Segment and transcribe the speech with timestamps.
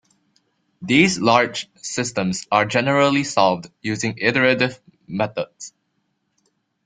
[0.81, 5.73] These large systems are generally solved using iterative methods.